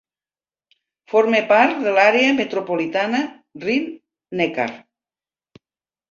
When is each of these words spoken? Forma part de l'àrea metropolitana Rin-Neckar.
Forma 1.11 1.41
part 1.51 1.83
de 1.83 1.91
l'àrea 1.97 2.31
metropolitana 2.39 3.19
Rin-Neckar. 3.65 4.67